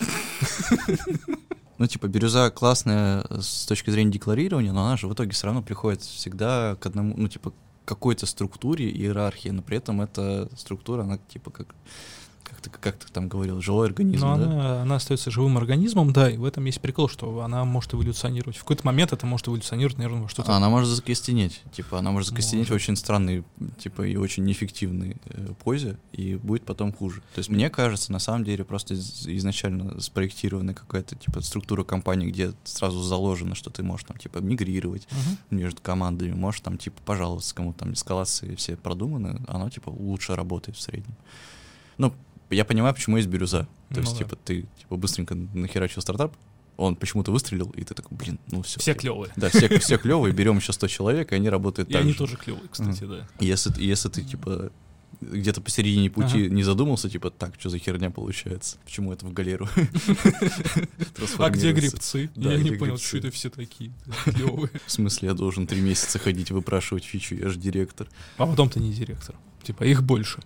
[1.78, 5.62] Ну, типа, бирюза классная с точки зрения декларирования, но она же в итоге все равно
[5.62, 7.52] приходит всегда к одному, ну, типа,
[7.84, 11.74] какой-то структуре, иерархии, но при этом эта структура, она, типа, как,
[12.48, 14.44] как ты, как ты там говорил, живой организм, Но да?
[14.44, 18.56] она, она остается живым организмом, да, и в этом есть прикол, что она может эволюционировать.
[18.56, 20.52] В какой-то момент это может эволюционировать, наверное, во что-то.
[20.52, 22.82] А Она может закостенеть, типа, она может закостенеть в Может.
[22.82, 23.44] очень странной,
[23.78, 27.20] типа, и очень неэффективной э, позе, и будет потом хуже.
[27.34, 32.30] То есть, мне кажется, на самом деле, просто из- изначально спроектирована какая-то, типа, структура компании,
[32.30, 35.58] где сразу заложено, что ты можешь, там, типа, мигрировать, Мгм.
[35.58, 40.76] между командами, можешь там типа пожаловаться кому-то, там эскалации все продуманы, оно типа лучше работает
[40.78, 41.14] в среднем.
[41.98, 42.12] Ну,
[42.50, 43.62] я понимаю, почему есть бирюза.
[43.90, 44.18] То Ну есть, да.
[44.18, 46.36] типа, ты типа быстренько нахерачил стартап,
[46.76, 48.78] он почему-то выстрелил, и ты такой, блин, ну все.
[48.78, 49.32] Все клевые.
[49.36, 52.18] Да, все, все клевые, берем еще 100 человек, и они работают И так они же.
[52.18, 53.26] тоже клевые, кстати, да.
[53.40, 54.70] Если, если ты, типа,
[55.20, 56.54] где-то посередине пути Ага.
[56.54, 58.76] не задумался, типа, так, что за херня получается?
[58.84, 59.68] Почему это в галеру?
[61.38, 62.30] А где грибцы?
[62.36, 63.92] Я не понял, что это все такие
[64.24, 64.70] клевые.
[64.86, 68.06] В смысле, я должен три месяца ходить и выпрашивать фичу, я же директор.
[68.36, 69.34] А потом ты не директор.
[69.62, 70.40] Типа, их больше.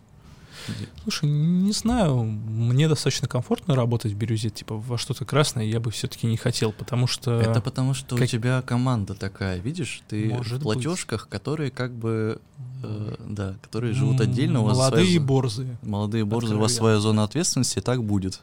[1.03, 5.91] Слушай, не знаю, мне достаточно комфортно работать в бирюзе, типа во что-то красное я бы
[5.91, 7.41] все-таки не хотел, потому что...
[7.41, 11.93] Это потому, что как- у тебя команда такая, видишь, ты Может в платежках, которые как
[11.93, 12.41] бы,
[12.83, 15.77] э, да, которые живут отдельно, у вас Молодые своя борзые.
[15.83, 18.41] молодые борзы, у вас своя зона ответственности, и так будет.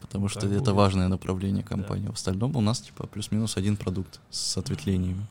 [0.00, 0.74] Потому что Так это будет.
[0.74, 2.08] важное направление компании.
[2.08, 5.26] В остальном у нас типа плюс-минус один продукт с ответвлениями.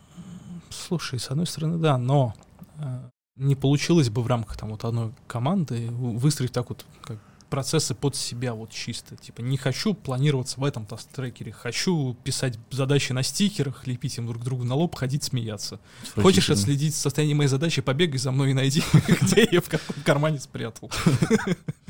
[0.71, 2.33] Слушай, с одной стороны, да, но
[2.79, 2.99] э,
[3.35, 7.19] не получилось бы в рамках там вот одной команды вы- выстроить так вот как
[7.49, 9.15] процессы под себя вот чисто.
[9.15, 14.43] Типа не хочу планироваться в этом трекере, хочу писать задачи на стикерах, лепить им друг
[14.43, 15.79] другу на лоб, ходить смеяться.
[16.15, 18.81] Хочешь отследить состояние моей задачи, побегай за мной и найди,
[19.21, 20.89] где я в каком кармане спрятал.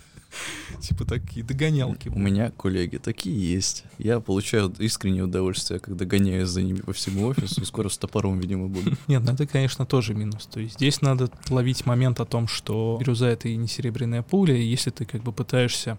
[0.82, 2.10] Типа такие догонялки.
[2.10, 3.84] У меня коллеги такие есть.
[3.98, 8.68] Я получаю искреннее удовольствие, когда гоняюсь за ними по всему офису, скоро с топором, видимо,
[8.68, 8.92] буду.
[9.08, 10.46] Нет, ну это, конечно, тоже минус.
[10.48, 14.56] То есть здесь надо ловить момент о том, что бирюза— это и не серебряная пуля,
[14.56, 15.98] и если ты как бы пытаешься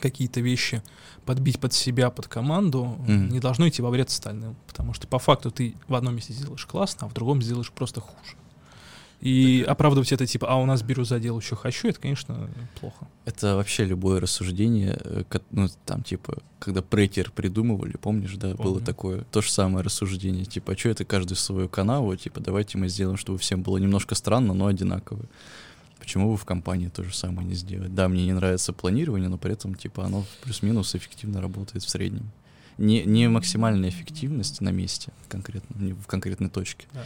[0.00, 0.82] какие-то вещи
[1.24, 3.28] подбить под себя, под команду, Мгм.
[3.28, 4.56] не должно идти во вред остальным.
[4.66, 8.00] Потому что по факту ты в одном месте сделаешь классно, а в другом сделаешь просто
[8.00, 8.36] хуже.
[9.24, 13.08] И оправдывать это типа, а у нас бирюза делаю, что хочу, это, конечно, плохо.
[13.24, 18.84] Это вообще любое рассуждение, э, ну, там, типа, когда претер придумывали, помнишь, да, было Помню.
[18.84, 22.88] такое, то же самое рассуждение, типа, а что это каждый свою канаву, типа, давайте мы
[22.88, 25.22] сделаем, чтобы всем было немножко странно, но одинаково.
[25.98, 27.94] Почему бы в компании то же самое не сделать?
[27.94, 32.30] Да, мне не нравится планирование, но при этом, типа, оно плюс-минус эффективно работает в среднем.
[32.76, 37.04] Не, не максимальная эффективность на месте конкретно, не в конкретной точке, Да.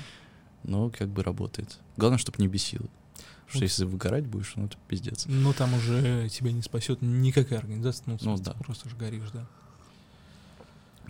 [0.65, 1.79] Но как бы работает.
[1.97, 2.87] Главное, чтобы не бесило.
[2.87, 5.25] Потому что Ну, если выгорать будешь, ну это пиздец.
[5.27, 8.53] Но там уже тебя не спасет никакая организация, ну, в Ну да.
[8.53, 9.47] просто же горишь, да.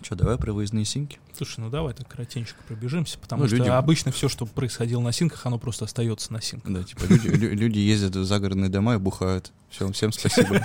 [0.01, 1.19] Что, давай про выездные синки?
[1.35, 5.11] Слушай, ну давай так коротенько пробежимся, потому Ну, что люди- обычно все, что происходило на
[5.11, 6.71] синках, оно просто остается на синках.
[6.71, 9.51] Да, типа люди, лю- люди ездят в загородные дома и бухают.
[9.69, 10.61] Все, всем спасибо.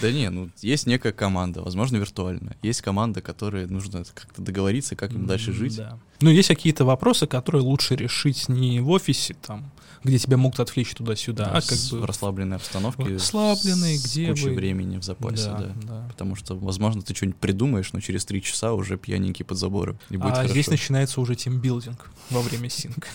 [0.00, 2.56] Да не, ну есть некая команда, возможно, виртуальная.
[2.62, 5.76] Есть команда, которой нужно как-то договориться, как им дальше жить.
[5.76, 5.98] Да.
[6.20, 9.70] Ну, есть какие-то вопросы, которые лучше решить не в офисе, там,
[10.04, 13.14] где тебя могут отвлечь туда-сюда, а как бы в расслабленной обстановке.
[13.14, 15.72] расслабленной, где кучей вы- времени в запасе, да.
[15.82, 16.06] да.
[16.08, 19.98] Потому что, возможно, ты что-нибудь придумаешь, но через три часа уже пьяненький под забором.
[20.10, 20.52] И будет А хорошо.
[20.52, 23.08] здесь начинается уже тимбилдинг во время синка.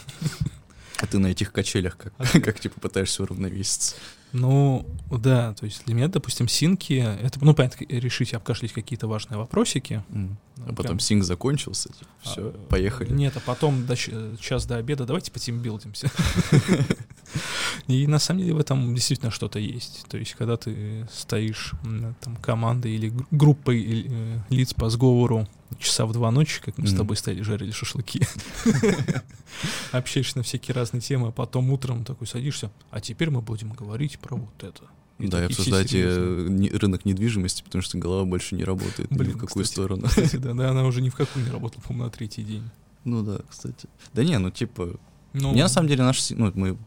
[1.02, 3.96] А ты на этих качелях как, А как типа пытаешься уравновеситься.
[4.32, 9.38] Ну, да, то есть для меня, допустим, синки, это, ну, понятно, решить обкашлять какие-то важные
[9.40, 10.04] вопросики.
[10.10, 10.38] М.
[10.58, 11.90] А Прям- потом синг закончился,
[12.22, 13.12] все, А, поехали.
[13.12, 16.12] Нет, а потом до час до обеда давайте потимбилдимся.
[17.88, 20.06] И на самом деле в этом действительно что-то есть.
[20.10, 21.74] То есть, когда ты стоишь
[22.22, 26.88] там командой или гру- группой э, лиц по сговору часа в два ночи, как мы
[26.88, 26.98] с Мгм.
[27.00, 28.22] тобой стояли, жарили шашлыки,
[29.92, 34.20] общаешься на всякие разные темы, а потом утром такой садишься, а теперь мы будем говорить
[34.20, 34.84] про вот это.
[35.20, 39.32] И Да, и обсуждайте э, рынок недвижимости, потому что голова больше не работает ни Блин,
[39.32, 39.68] в какую кстати.
[39.68, 40.08] сторону.
[40.08, 42.64] Кстати, да, да, она уже ни в какую не работала, по-моему, на третий день.
[43.04, 43.88] Ну да, кстати.
[44.14, 44.96] Да не, ну типа,
[45.34, 46.78] Ну, мне на самом деле наш, ну мы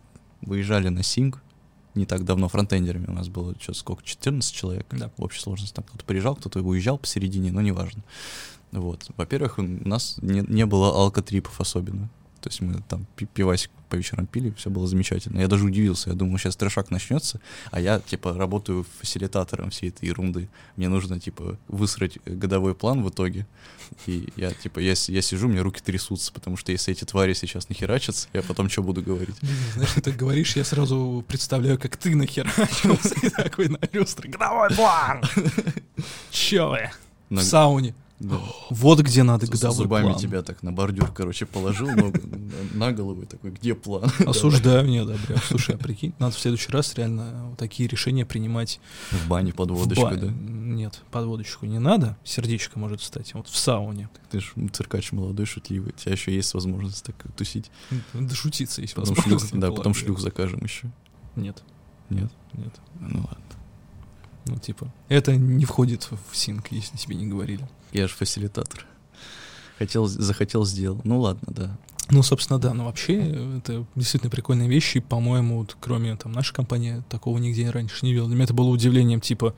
[0.40, 1.42] выезжали на синг
[1.94, 5.10] не так давно фронтендерами, у нас было что сколько, 14 человек Да.
[5.18, 5.74] в общей сложности.
[5.74, 8.02] Там кто-то приезжал, кто-то уезжал посередине, но неважно.
[8.72, 9.10] Вот.
[9.16, 12.08] Во-первых, у нас не, не было алкотрипов особенно.
[12.40, 15.38] То есть мы там пи- пивасик по вечерам пили, все было замечательно.
[15.40, 20.06] Я даже удивился, я думал, сейчас трешак начнется, а я, типа, работаю фасилитатором всей этой
[20.08, 20.48] ерунды.
[20.76, 23.46] Мне нужно, типа, высрать годовой план в итоге.
[24.06, 27.68] И я, типа, я, я сижу, мне руки трясутся, потому что если эти твари сейчас
[27.68, 29.36] нахерачатся, я потом что буду говорить?
[29.74, 34.30] Знаешь, ты говоришь, я сразу представляю, как ты нахерачился и такой на люстре.
[34.30, 35.22] Годовой план!
[36.32, 36.90] Чё вы?
[37.30, 37.94] В сауне.
[38.22, 38.38] Да.
[38.70, 40.18] Вот где надо годовой зубами план.
[40.18, 42.20] тебя так на бордюр, короче, положил ногу
[42.72, 44.10] на голову и такой, где план?
[44.26, 45.40] Осуждаю, не одобряю.
[45.48, 48.80] Слушай, а прикинь, надо в следующий раз реально такие решения принимать
[49.10, 50.28] В бане под водочку, да?
[50.28, 54.08] Нет, под водочку не надо, сердечко может встать, вот в сауне.
[54.30, 55.92] Ты же циркач молодой, шутливый.
[55.92, 57.70] У тебя еще есть возможность так тусить.
[58.14, 60.90] Да шутиться, Потом возможность, да, потом шлюх закажем еще.
[61.34, 61.62] Нет,
[62.08, 62.30] Нет?
[62.52, 62.72] нет.
[63.00, 63.61] Ну ладно.
[64.46, 67.66] Ну, типа, это не входит в синк, если тебе не говорили.
[67.92, 68.86] Я же фасилитатор.
[69.78, 71.00] Хотел, захотел, сделал.
[71.04, 71.78] Ну ладно, да.
[72.10, 76.52] Ну, собственно, да, но вообще э, это действительно прикольные вещи, по-моему, вот, кроме там нашей
[76.52, 78.26] компании, такого нигде раньше не видел.
[78.26, 79.54] Для меня это было удивлением, типа,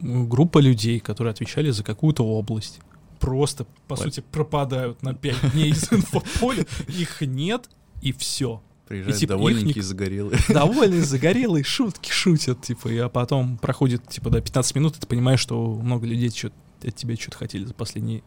[0.00, 2.80] группа людей, которые отвечали за какую-то область,
[3.20, 7.68] просто, по Пон- сути, пропадают на 5 дней из инфополя, их нет,
[8.00, 8.62] и все.
[8.88, 10.38] Приезжают типа, их довольненькие, ник- загорелые.
[10.48, 15.06] Довольные, загорелые, шутки шутят, типа, и, а потом проходит, типа, до 15 минут, и ты
[15.06, 16.50] понимаешь, что много людей чё-
[16.82, 18.22] от тебя что-то хотели за последние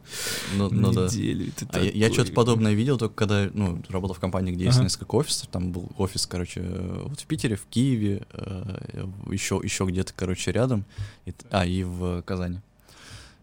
[0.57, 1.05] Ну, ну да.
[1.05, 1.45] недели.
[1.45, 4.65] и ты А я, я что-то подобное видел только когда, ну, работал в компании, где
[4.65, 4.83] есть Ага.
[4.83, 5.47] несколько офисов.
[5.47, 10.51] Там был офис, короче, э, вот в Питере, в Киеве, э, еще, еще где-то, короче,
[10.51, 10.83] рядом.
[11.25, 12.59] И а, и в Казани.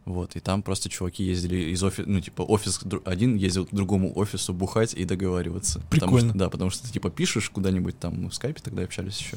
[0.08, 4.10] Вот, и там просто чуваки ездили из офиса, ну, типа, офис один ездил к другому
[4.18, 5.80] офису бухать и договариваться.
[5.90, 6.30] Потому Прикольно.
[6.30, 9.36] что, да, потому что ты, типа, пишешь куда-нибудь там, мы в скайпе тогда общались еще.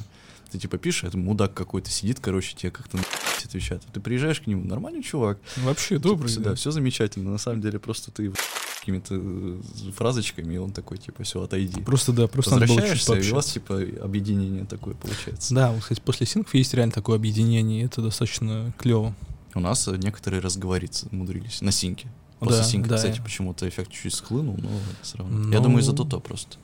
[0.50, 3.04] Ты, типа, пишешь, это мудак какой-то сидит, короче, тебе как-то на
[3.44, 3.84] отвечает.
[3.92, 6.52] Ты приезжаешь к нему, нормальный чувак, Вообще Типа, добрый, всё, да.
[6.52, 7.32] Да, все замечательно.
[7.32, 8.32] На самом деле просто ты
[8.80, 9.60] какими-то э,
[9.94, 11.82] фразочками, и он такой, типа, все, отойди.
[11.82, 15.54] Просто, да, просто надо было чуть и у вас, типа, объединение такое получается.
[15.54, 19.14] Да, вот, кстати, после синков есть реально такое объединение, и это достаточно клево.
[19.56, 22.08] У нас э, некоторые разговориться умудрились на синке.
[22.40, 22.96] После Да, синка, да.
[22.96, 24.70] кстати, почему-то эффект чуть-чуть схлынул, но
[25.02, 25.52] все равно.
[25.52, 26.58] Я Ну, думаю, из-за то просто.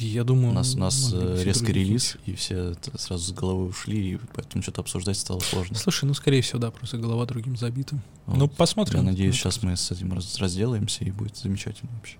[0.00, 4.12] Я думаю, У нас, у нас э, резкий релиз, и все сразу с головой ушли,
[4.12, 5.76] и поэтому что-то обсуждать стало сложно.
[5.76, 7.98] Слушай, ну, скорее всего, да, просто голова другим забита.
[8.26, 8.36] Вот.
[8.38, 9.00] Ну, посмотрим.
[9.00, 12.16] Я надеюсь, Ну, сейчас мы с этим раз- разделаемся, и будет замечательно вообще.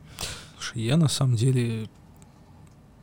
[0.57, 1.89] Слушай, я на самом деле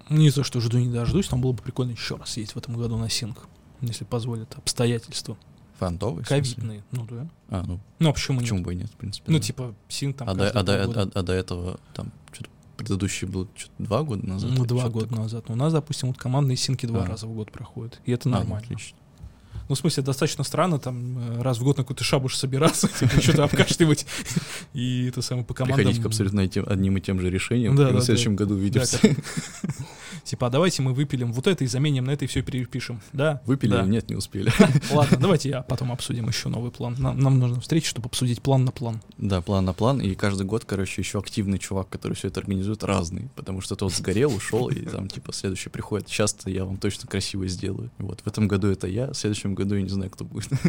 [0.10, 1.30] ни за что жду не дождусь.
[1.30, 3.48] Там было бы прикольно еще раз съездить в этом году на синк,
[3.80, 5.38] если позволят обстоятельства.
[5.78, 6.24] Смысле?
[6.24, 6.84] Ковидные.
[6.92, 7.28] Ну да.
[7.50, 8.66] А, ну, Ну а почему, почему нет?
[8.66, 9.32] бы и нет, в принципе.
[9.32, 9.44] Ну, да.
[9.44, 13.48] типа, синк там а, до, а, до, а- а до этого, там, что-то предыдущий был
[13.56, 14.52] что два года назад?
[14.56, 15.24] Ну, два что-то года такое?
[15.24, 15.46] назад.
[15.50, 17.08] У нас, допустим, вот командные синки два А.
[17.08, 18.00] раза в год проходят.
[18.06, 18.66] И это А, ну, нормально.
[18.66, 18.98] отлично.
[19.68, 23.20] Ну, в смысле, достаточно странно там э, раз в год на какой-то шабуш собираться, типа,
[23.20, 24.06] что-то обкашливать.
[24.74, 25.78] И это самое по командам...
[25.78, 28.60] Приходить к абсолютно одним и тем же решениям, Да, и да, в следующем году Да,
[28.62, 29.00] увидимся.
[29.00, 29.12] как-
[30.26, 33.00] Типа, а давайте мы выпилим вот это и заменим на это и все перепишем.
[33.14, 33.44] Да?
[33.46, 33.84] Выпили Да.
[33.84, 34.52] или нет, не успели.
[34.92, 36.96] Ладно, давайте я потом обсудим еще новый план.
[36.98, 39.02] Нам, нам нужно встреча, чтобы обсудить план на план.
[39.20, 42.84] Да, план на план, и каждый год, короче, еще активный чувак, который все это организует,
[42.84, 47.08] разный, потому что тот сгорел, ушел, и там, типа, следующий приходит, сейчас-то я вам точно
[47.08, 47.92] красиво сделаю.
[48.00, 50.50] Вот, в этом году это я, в следующем году я не знаю, кто будет.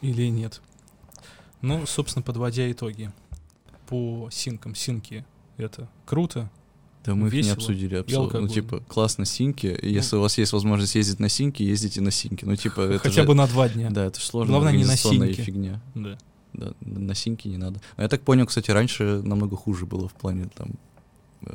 [0.00, 0.60] Или нет.
[1.60, 3.12] Ну, собственно, подводя итоги.
[3.86, 4.74] По синкам.
[4.74, 5.24] Синки—
[5.56, 6.50] это круто.
[7.04, 7.54] Да мы их не Весело.
[7.56, 8.40] обсудили абсолютно.
[8.40, 9.66] Ну, типа, классно синьки.
[9.66, 12.44] и Если у вас есть возможность ездить на синьки, ездите на синьки.
[12.44, 13.90] Ну, типа, это Хотя же- бы на два дня.
[13.90, 15.32] Да, это же сложная Главное, не на синьки.
[15.42, 15.80] фигня.
[15.96, 16.16] Да.
[16.52, 17.80] Да, на синьки не надо.
[17.96, 20.72] Но я так понял, кстати, раньше намного хуже было в плане там
[21.46, 21.54] э,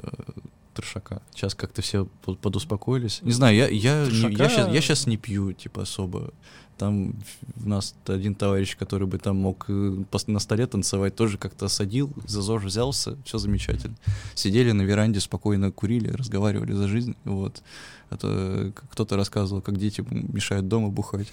[0.73, 1.21] трешака.
[1.33, 3.21] Сейчас как-то все по- подуспокоились.
[3.21, 6.33] Не знаю, я, я, не- я, щас, я щас не пью, типа, особо.
[6.77, 7.15] Там
[7.63, 12.11] у нас один товарищ, который бы там мог э, на столе танцевать, тоже как-то осадил,
[12.25, 13.95] за ЗОЖ взялся, все замечательно.
[14.35, 17.61] Сидели на веранде, спокойно курили, разговаривали за жизнь, вот.
[18.09, 21.27] А то э, кто-то рассказывал, как дети мешают дома бухать.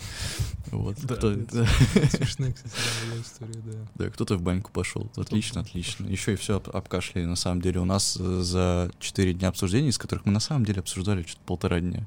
[0.73, 0.97] Вот.
[1.03, 1.67] Да, Кто- это
[2.11, 2.75] Смешная, кстати,
[3.13, 3.79] да, история, да.
[3.95, 5.09] да, кто-то в баньку пошел.
[5.17, 6.07] Отлично, отлично.
[6.07, 7.81] Еще и все обкашляли, на самом деле.
[7.81, 11.43] У нас э, за 4 дня обсуждений, из которых мы на самом деле обсуждали что-то
[11.47, 12.07] полтора дня.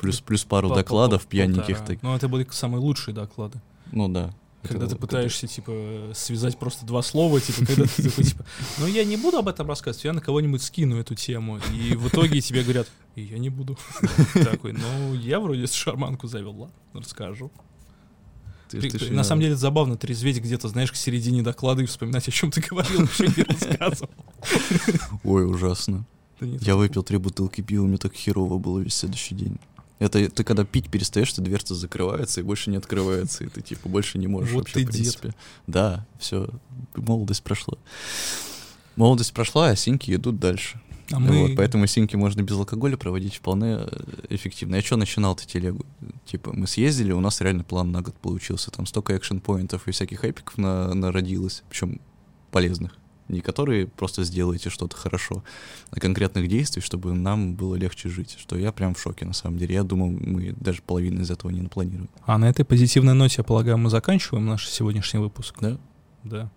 [0.00, 1.84] Плюс, плюс пару Пол- докладов пол- пьяненьких.
[1.84, 2.02] Так.
[2.02, 3.60] Ну, это были самые лучшие доклады.
[3.92, 4.32] Ну да.
[4.62, 8.44] Это Когда ты было- пытаешься, типа, связать просто два слова, типа, когда ты такой, типа,
[8.78, 11.58] ну я не буду об этом рассказывать, я на кого-нибудь скину эту тему.
[11.74, 13.78] И в итоге тебе говорят, и я не буду.
[14.34, 17.50] Такой, ну я вроде шарманку завел, ладно, расскажу.
[18.68, 21.86] Ты- Ты- ты на самом деле это забавно трезветь где-то, знаешь, к середине доклада и
[21.86, 24.10] вспоминать, о чем ты говорил, еще не рассказывал.
[25.24, 26.04] Ой, ужасно.
[26.40, 29.58] Я выпил три бутылки пива, мне так херово было весь следующий день.
[30.00, 33.88] Это ты когда пить перестаешь, то дверца закрывается и больше не открывается, и ты типа
[33.88, 34.94] больше не можешь Вот вообще, ты в дед.
[34.94, 35.34] принципе.
[35.66, 36.48] Да, все,
[36.96, 37.76] молодость прошла.
[38.96, 40.80] Молодость прошла, а синьки идут дальше.
[41.12, 41.48] А мы...
[41.48, 43.88] Вот, поэтому синьки можно без алкоголя проводить вполне э,
[44.30, 44.76] эффективно.
[44.76, 45.84] Я что начинал-то телегу?
[46.24, 48.70] Типа, мы съездили, у нас реально план на год получился.
[48.70, 52.00] Там столько экшен-поинтов и всяких эпиков на, народилось, причем
[52.52, 52.96] полезных.
[53.30, 55.44] Не которые просто сделаете что-то хорошо,
[55.90, 58.36] а конкретных действий, чтобы нам было легче жить.
[58.38, 59.74] Что я прям в шоке, на самом деле.
[59.74, 62.10] Я думал, мы даже половину из этого не напланируем.
[62.26, 65.54] А на этой позитивной ноте, я полагаю, мы заканчиваем наш сегодняшний выпуск.
[65.60, 65.78] Да?
[66.24, 66.50] Да.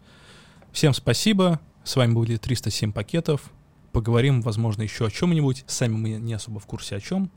[0.71, 1.59] Всем спасибо.
[1.83, 3.51] С вами были 307 пакетов.
[3.91, 5.65] Поговорим, возможно, еще о чем-нибудь.
[5.67, 7.29] Сами мы не особо в курсе о чем.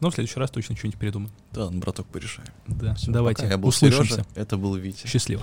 [0.00, 1.32] Но в следующий раз точно что-нибудь придумаем.
[1.52, 2.50] Да, ну, браток, порешаем.
[2.66, 2.94] Да.
[2.94, 3.52] Всё, Давайте пока.
[3.52, 4.16] Я был услышимся.
[4.16, 5.06] Сережа, это был Витя.
[5.06, 5.42] Счастливо.